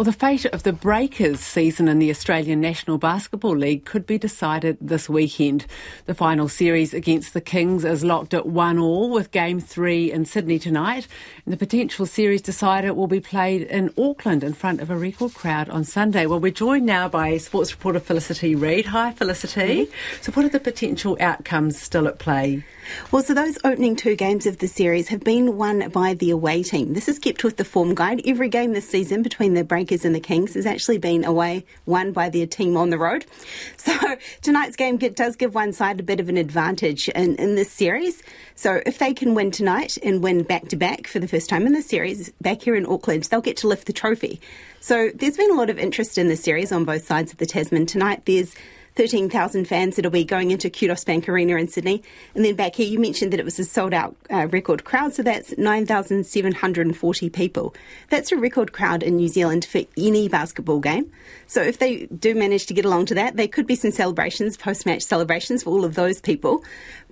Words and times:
Well, 0.00 0.06
the 0.06 0.12
fate 0.12 0.44
of 0.46 0.64
the 0.64 0.72
Breakers 0.72 1.38
season 1.38 1.86
in 1.86 2.00
the 2.00 2.10
Australian 2.10 2.60
National 2.60 2.98
Basketball 2.98 3.56
League 3.56 3.84
could 3.84 4.06
be 4.06 4.18
decided 4.18 4.76
this 4.80 5.08
weekend. 5.08 5.66
The 6.06 6.16
final 6.16 6.48
series 6.48 6.92
against 6.92 7.32
the 7.32 7.40
Kings 7.40 7.84
is 7.84 8.02
locked 8.02 8.34
at 8.34 8.44
one 8.44 8.76
all 8.76 9.08
with 9.08 9.30
game 9.30 9.60
three 9.60 10.10
in 10.10 10.24
Sydney 10.24 10.58
tonight. 10.58 11.06
And 11.44 11.52
the 11.52 11.56
potential 11.56 12.06
series 12.06 12.42
decider 12.42 12.92
will 12.92 13.06
be 13.06 13.20
played 13.20 13.62
in 13.62 13.94
Auckland 13.96 14.42
in 14.42 14.54
front 14.54 14.80
of 14.80 14.90
a 14.90 14.96
record 14.96 15.32
crowd 15.32 15.68
on 15.68 15.84
Sunday. 15.84 16.26
Well, 16.26 16.40
we're 16.40 16.50
joined 16.50 16.86
now 16.86 17.08
by 17.08 17.36
sports 17.36 17.70
reporter 17.70 18.00
Felicity 18.00 18.56
Reid. 18.56 18.86
Hi, 18.86 19.12
Felicity. 19.12 19.86
Mm-hmm. 19.86 20.22
So, 20.22 20.32
what 20.32 20.44
are 20.44 20.48
the 20.48 20.58
potential 20.58 21.16
outcomes 21.20 21.80
still 21.80 22.08
at 22.08 22.18
play? 22.18 22.64
Well, 23.12 23.22
so 23.22 23.32
those 23.32 23.58
opening 23.64 23.94
two 23.96 24.16
games 24.16 24.44
of 24.44 24.58
the 24.58 24.66
series 24.66 25.08
have 25.08 25.20
been 25.20 25.56
won 25.56 25.88
by 25.90 26.14
the 26.14 26.30
away 26.30 26.64
team. 26.64 26.94
This 26.94 27.08
is 27.08 27.18
kept 27.20 27.44
with 27.44 27.56
the 27.56 27.64
form 27.64 27.94
guide. 27.94 28.20
Every 28.26 28.48
game 28.48 28.72
this 28.72 28.88
season 28.88 29.22
between 29.22 29.54
the 29.54 29.64
Breakers 29.64 29.83
and 29.90 30.14
the 30.14 30.20
Kings 30.20 30.54
has 30.54 30.66
actually 30.66 30.98
been 30.98 31.24
away, 31.24 31.64
won 31.86 32.12
by 32.12 32.28
their 32.28 32.46
team 32.46 32.76
on 32.76 32.90
the 32.90 32.98
road. 32.98 33.26
So 33.76 34.16
tonight's 34.40 34.76
game 34.76 34.96
does 34.96 35.36
give 35.36 35.54
one 35.54 35.72
side 35.72 36.00
a 36.00 36.02
bit 36.02 36.18
of 36.18 36.30
an 36.30 36.38
advantage 36.38 37.08
in, 37.10 37.36
in 37.36 37.54
this 37.54 37.70
series. 37.70 38.22
So 38.54 38.80
if 38.86 38.98
they 38.98 39.12
can 39.12 39.34
win 39.34 39.50
tonight 39.50 39.98
and 40.02 40.22
win 40.22 40.42
back 40.42 40.68
to 40.68 40.76
back 40.76 41.06
for 41.06 41.18
the 41.18 41.28
first 41.28 41.50
time 41.50 41.66
in 41.66 41.74
the 41.74 41.82
series 41.82 42.30
back 42.40 42.62
here 42.62 42.76
in 42.76 42.86
Auckland, 42.86 43.24
they'll 43.24 43.42
get 43.42 43.58
to 43.58 43.68
lift 43.68 43.86
the 43.86 43.92
trophy. 43.92 44.40
So 44.80 45.10
there's 45.14 45.36
been 45.36 45.50
a 45.50 45.54
lot 45.54 45.70
of 45.70 45.78
interest 45.78 46.16
in 46.16 46.28
the 46.28 46.36
series 46.36 46.72
on 46.72 46.84
both 46.84 47.06
sides 47.06 47.32
of 47.32 47.38
the 47.38 47.46
Tasman. 47.46 47.86
Tonight 47.86 48.24
there's 48.24 48.54
13,000 48.96 49.66
fans 49.66 49.96
that'll 49.96 50.10
be 50.10 50.24
going 50.24 50.50
into 50.50 50.70
Qudos 50.70 51.04
Bank 51.04 51.28
Arena 51.28 51.56
in 51.56 51.66
Sydney. 51.66 52.02
And 52.34 52.44
then 52.44 52.54
back 52.54 52.76
here, 52.76 52.86
you 52.86 52.98
mentioned 52.98 53.32
that 53.32 53.40
it 53.40 53.44
was 53.44 53.58
a 53.58 53.64
sold 53.64 53.92
out 53.92 54.16
uh, 54.30 54.46
record 54.46 54.84
crowd, 54.84 55.14
so 55.14 55.22
that's 55.22 55.56
9,740 55.58 57.30
people. 57.30 57.74
That's 58.08 58.30
a 58.30 58.36
record 58.36 58.72
crowd 58.72 59.02
in 59.02 59.16
New 59.16 59.28
Zealand 59.28 59.64
for 59.64 59.82
any 59.96 60.28
basketball 60.28 60.80
game. 60.80 61.10
So 61.46 61.60
if 61.60 61.78
they 61.78 62.06
do 62.06 62.34
manage 62.34 62.66
to 62.66 62.74
get 62.74 62.84
along 62.84 63.06
to 63.06 63.14
that, 63.16 63.36
there 63.36 63.48
could 63.48 63.66
be 63.66 63.74
some 63.74 63.90
celebrations, 63.90 64.56
post 64.56 64.86
match 64.86 65.02
celebrations 65.02 65.64
for 65.64 65.70
all 65.70 65.84
of 65.84 65.94
those 65.94 66.20
people. 66.20 66.62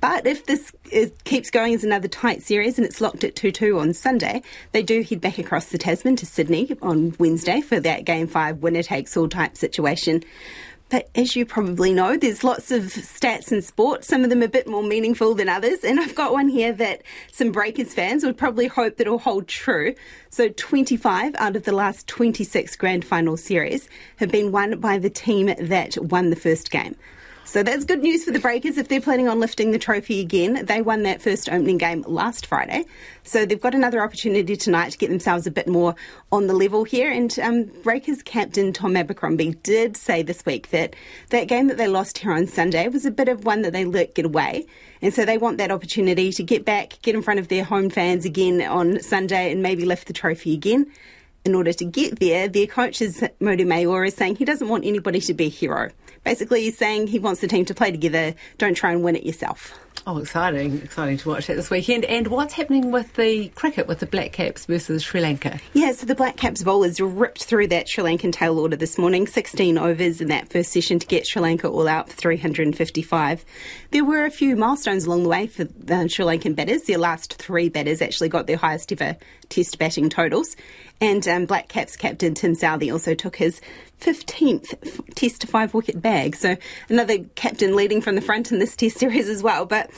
But 0.00 0.26
if 0.26 0.46
this 0.46 0.72
keeps 1.24 1.50
going 1.50 1.74
as 1.74 1.82
another 1.82 2.06
tight 2.08 2.42
series 2.42 2.78
and 2.78 2.86
it's 2.86 3.00
locked 3.00 3.24
at 3.24 3.34
2 3.34 3.50
2 3.50 3.78
on 3.78 3.94
Sunday, 3.94 4.42
they 4.72 4.82
do 4.82 5.02
head 5.02 5.20
back 5.20 5.38
across 5.38 5.66
the 5.66 5.78
Tasman 5.78 6.16
to 6.16 6.26
Sydney 6.26 6.76
on 6.82 7.14
Wednesday 7.18 7.60
for 7.60 7.80
that 7.80 8.04
game 8.04 8.28
five 8.28 8.58
winner 8.58 8.82
takes 8.82 9.16
all 9.16 9.28
type 9.28 9.56
situation. 9.56 10.22
But 10.90 11.10
as 11.14 11.36
you 11.36 11.44
probably 11.44 11.92
know, 11.92 12.16
there's 12.16 12.42
lots 12.42 12.70
of 12.70 12.84
stats 12.84 13.52
in 13.52 13.60
sport, 13.60 14.04
some 14.04 14.24
of 14.24 14.30
them 14.30 14.42
a 14.42 14.48
bit 14.48 14.66
more 14.66 14.82
meaningful 14.82 15.34
than 15.34 15.48
others. 15.48 15.84
And 15.84 16.00
I've 16.00 16.14
got 16.14 16.32
one 16.32 16.48
here 16.48 16.72
that 16.72 17.02
some 17.30 17.52
Breakers 17.52 17.92
fans 17.92 18.24
would 18.24 18.38
probably 18.38 18.68
hope 18.68 18.96
that 18.96 19.06
will 19.06 19.18
hold 19.18 19.48
true. 19.48 19.94
So 20.30 20.48
25 20.48 21.34
out 21.36 21.56
of 21.56 21.64
the 21.64 21.72
last 21.72 22.06
26 22.06 22.76
grand 22.76 23.04
final 23.04 23.36
series 23.36 23.88
have 24.16 24.30
been 24.30 24.50
won 24.50 24.80
by 24.80 24.98
the 24.98 25.10
team 25.10 25.54
that 25.58 25.98
won 25.98 26.30
the 26.30 26.36
first 26.36 26.70
game. 26.70 26.96
So 27.48 27.62
that's 27.62 27.86
good 27.86 28.02
news 28.02 28.24
for 28.24 28.30
the 28.30 28.40
Breakers 28.40 28.76
if 28.76 28.88
they're 28.88 29.00
planning 29.00 29.26
on 29.26 29.40
lifting 29.40 29.70
the 29.70 29.78
trophy 29.78 30.20
again. 30.20 30.66
They 30.66 30.82
won 30.82 31.04
that 31.04 31.22
first 31.22 31.48
opening 31.48 31.78
game 31.78 32.04
last 32.06 32.44
Friday. 32.44 32.84
So 33.22 33.46
they've 33.46 33.58
got 33.58 33.74
another 33.74 34.02
opportunity 34.02 34.54
tonight 34.54 34.90
to 34.90 34.98
get 34.98 35.08
themselves 35.08 35.46
a 35.46 35.50
bit 35.50 35.66
more 35.66 35.94
on 36.30 36.46
the 36.46 36.52
level 36.52 36.84
here. 36.84 37.10
And 37.10 37.36
um, 37.38 37.64
Breakers 37.82 38.22
captain 38.22 38.74
Tom 38.74 38.98
Abercrombie 38.98 39.54
did 39.62 39.96
say 39.96 40.22
this 40.22 40.44
week 40.44 40.68
that 40.72 40.94
that 41.30 41.48
game 41.48 41.68
that 41.68 41.78
they 41.78 41.88
lost 41.88 42.18
here 42.18 42.32
on 42.32 42.46
Sunday 42.46 42.86
was 42.86 43.06
a 43.06 43.10
bit 43.10 43.28
of 43.28 43.46
one 43.46 43.62
that 43.62 43.72
they 43.72 43.86
let 43.86 44.14
get 44.14 44.26
away. 44.26 44.66
And 45.00 45.14
so 45.14 45.24
they 45.24 45.38
want 45.38 45.56
that 45.56 45.70
opportunity 45.70 46.30
to 46.32 46.42
get 46.42 46.66
back, 46.66 47.00
get 47.00 47.14
in 47.14 47.22
front 47.22 47.40
of 47.40 47.48
their 47.48 47.64
home 47.64 47.88
fans 47.88 48.26
again 48.26 48.60
on 48.60 49.00
Sunday 49.00 49.50
and 49.50 49.62
maybe 49.62 49.86
lift 49.86 50.06
the 50.06 50.12
trophy 50.12 50.52
again 50.52 50.92
in 51.48 51.54
order 51.54 51.72
to 51.72 51.84
get 51.84 52.20
there, 52.20 52.46
their 52.46 52.66
coach 52.66 53.00
is 53.00 53.20
Mody 53.40 53.64
Maor 53.64 54.06
is 54.06 54.14
saying 54.14 54.36
he 54.36 54.44
doesn't 54.44 54.68
want 54.68 54.84
anybody 54.84 55.20
to 55.22 55.34
be 55.34 55.46
a 55.46 55.48
hero. 55.48 55.90
Basically, 56.22 56.62
he's 56.62 56.76
saying 56.76 57.06
he 57.06 57.18
wants 57.18 57.40
the 57.40 57.48
team 57.48 57.64
to 57.64 57.74
play 57.74 57.90
together. 57.90 58.34
Don't 58.58 58.74
try 58.74 58.92
and 58.92 59.02
win 59.02 59.16
it 59.16 59.24
yourself. 59.24 59.72
Oh, 60.10 60.16
exciting! 60.16 60.80
Exciting 60.80 61.18
to 61.18 61.28
watch 61.28 61.48
that 61.48 61.56
this 61.56 61.68
weekend. 61.68 62.06
And 62.06 62.28
what's 62.28 62.54
happening 62.54 62.90
with 62.90 63.12
the 63.12 63.48
cricket 63.48 63.86
with 63.86 63.98
the 63.98 64.06
Black 64.06 64.32
Caps 64.32 64.64
versus 64.64 65.02
Sri 65.02 65.20
Lanka? 65.20 65.60
Yeah, 65.74 65.92
so 65.92 66.06
the 66.06 66.14
Black 66.14 66.38
Caps 66.38 66.62
bowlers 66.62 66.98
ripped 66.98 67.44
through 67.44 67.66
that 67.66 67.90
Sri 67.90 68.02
Lankan 68.02 68.32
tail 68.32 68.58
order 68.58 68.74
this 68.74 68.96
morning. 68.96 69.26
16 69.26 69.76
overs 69.76 70.22
in 70.22 70.28
that 70.28 70.48
first 70.48 70.72
session 70.72 70.98
to 70.98 71.06
get 71.06 71.26
Sri 71.26 71.42
Lanka 71.42 71.68
all 71.68 71.86
out 71.86 72.08
for 72.08 72.16
355. 72.16 73.44
There 73.90 74.02
were 74.02 74.24
a 74.24 74.30
few 74.30 74.56
milestones 74.56 75.04
along 75.04 75.24
the 75.24 75.28
way 75.28 75.46
for 75.46 75.64
the 75.64 76.08
Sri 76.08 76.24
Lankan 76.24 76.56
batters. 76.56 76.84
Their 76.84 76.96
last 76.96 77.34
three 77.34 77.68
batters 77.68 78.00
actually 78.00 78.30
got 78.30 78.46
their 78.46 78.56
highest 78.56 78.90
ever 78.92 79.18
Test 79.50 79.78
batting 79.78 80.08
totals. 80.08 80.56
And 81.00 81.26
um, 81.28 81.46
Black 81.46 81.68
Caps 81.68 81.96
captain 81.96 82.34
Tim 82.34 82.54
Southee 82.54 82.92
also 82.92 83.14
took 83.14 83.36
his 83.36 83.60
15th 84.00 85.14
Test 85.14 85.46
five 85.48 85.74
wicket 85.74 86.00
bag. 86.02 86.36
So 86.36 86.56
another 86.88 87.18
captain 87.34 87.74
leading 87.74 88.00
from 88.00 88.14
the 88.14 88.20
front 88.20 88.52
in 88.52 88.58
this 88.58 88.76
Test 88.76 88.98
series 88.98 89.28
as 89.28 89.42
well. 89.42 89.64
But 89.64 89.90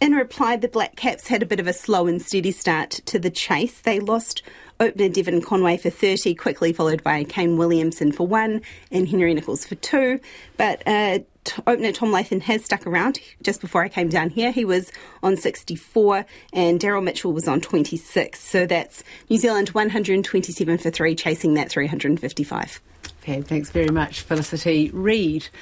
in 0.00 0.12
reply, 0.12 0.56
the 0.56 0.68
Black 0.68 0.96
Caps 0.96 1.28
had 1.28 1.42
a 1.42 1.46
bit 1.46 1.60
of 1.60 1.66
a 1.66 1.72
slow 1.72 2.06
and 2.06 2.20
steady 2.20 2.50
start 2.50 2.90
to 3.06 3.18
the 3.18 3.30
chase. 3.30 3.80
They 3.80 4.00
lost 4.00 4.42
opener 4.80 5.08
Devon 5.08 5.40
Conway 5.40 5.76
for 5.76 5.90
30, 5.90 6.34
quickly 6.34 6.72
followed 6.72 7.02
by 7.02 7.24
Kane 7.24 7.56
Williamson 7.56 8.12
for 8.12 8.26
one 8.26 8.60
and 8.90 9.08
Henry 9.08 9.32
Nicholls 9.32 9.64
for 9.64 9.76
two. 9.76 10.20
But 10.56 10.82
uh, 10.86 11.20
t- 11.44 11.62
opener 11.66 11.92
Tom 11.92 12.12
Latham 12.12 12.40
has 12.40 12.64
stuck 12.64 12.86
around. 12.86 13.20
Just 13.42 13.60
before 13.60 13.82
I 13.82 13.88
came 13.88 14.08
down 14.08 14.30
here, 14.30 14.50
he 14.50 14.64
was 14.64 14.90
on 15.22 15.36
64 15.36 16.26
and 16.52 16.80
Daryl 16.80 17.02
Mitchell 17.02 17.32
was 17.32 17.48
on 17.48 17.60
26. 17.60 18.38
So 18.38 18.66
that's 18.66 19.04
New 19.30 19.38
Zealand 19.38 19.70
127 19.70 20.78
for 20.78 20.90
three, 20.90 21.14
chasing 21.14 21.54
that 21.54 21.70
355. 21.70 22.80
Okay, 23.22 23.40
thanks 23.40 23.70
very 23.70 23.88
much, 23.88 24.20
Felicity 24.20 24.90
Reid. 24.90 25.48